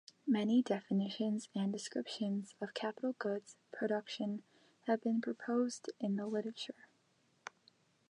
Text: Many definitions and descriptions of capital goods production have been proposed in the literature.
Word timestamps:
Many 0.25 0.63
definitions 0.63 1.47
and 1.53 1.71
descriptions 1.71 2.55
of 2.59 2.73
capital 2.73 3.13
goods 3.19 3.55
production 3.71 4.41
have 4.87 4.99
been 5.03 5.21
proposed 5.21 5.91
in 5.99 6.15
the 6.15 6.25
literature. 6.25 6.87